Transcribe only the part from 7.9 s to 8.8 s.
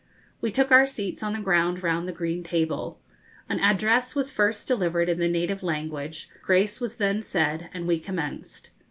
commenced.